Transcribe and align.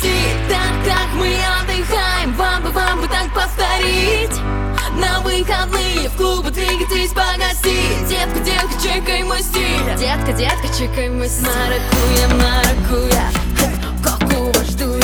світ, 0.00 0.36
так, 0.48 0.74
так, 0.84 1.08
мы 1.14 1.30
отдыхаем. 1.60 2.34
Вам 2.34 2.62
бы, 2.62 2.70
вам 2.70 3.00
бы 3.00 3.08
так 3.08 3.32
повторить. 3.34 4.36
На 4.96 5.20
выходные 5.22 6.08
в 6.08 6.16
клубы 6.16 6.50
двигайтесь, 6.50 7.10
погаси 7.10 7.76
Детка, 8.08 8.40
детка, 8.40 8.74
чекай 8.82 9.22
мой 9.24 9.42
стиль. 9.42 9.96
Детка, 9.98 10.32
детка, 10.32 10.68
чекай 10.78 11.08
мой 11.08 11.28
стиль. 11.28 11.48
Маракуя, 11.48 12.26
маракуя, 12.42 13.26
коку 14.04 14.52
жду 14.70 14.96
я 14.98 15.03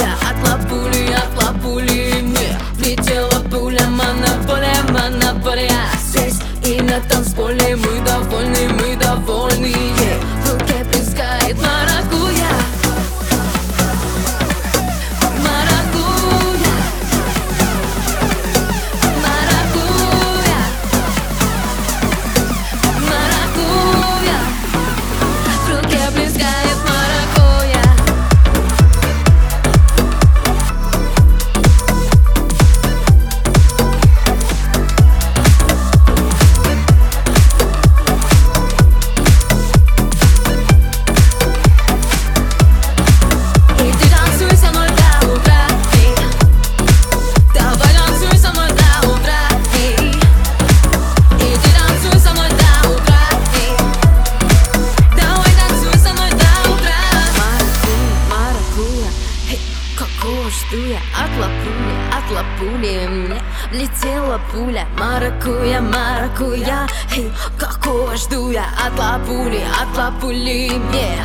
от 62.60 62.66
лапули 62.66 63.08
Мне 63.08 63.42
влетела 63.70 64.40
пуля 64.52 64.86
Маракуя, 64.98 65.80
маракуя. 65.80 66.86
Эй, 67.16 67.30
Какого 67.58 68.16
жду 68.16 68.50
я? 68.50 68.64
От 68.86 68.98
лапули, 68.98 69.62
от 69.80 69.96
лапули 69.96 70.70
Мне. 70.70 71.16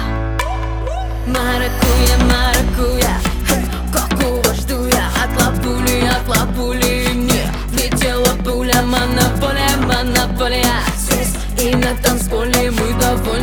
Маракуя, 1.27 2.17
маракуя. 2.29 3.17
Хей, 3.47 3.65
Какого 3.91 4.53
жду 4.53 4.85
я? 4.87 5.07
От 5.23 5.41
лапули, 5.41 6.03
от 6.07 6.27
лапули 6.27 7.09
Мне. 7.13 7.51
Влетела 7.69 8.35
пуля 8.43 8.81
Монополия, 8.81 9.75
монополия. 9.77 10.81
И 11.59 11.75
на 11.75 11.95
танцполе 12.03 12.71
мы 12.71 12.93
давно 12.99 13.35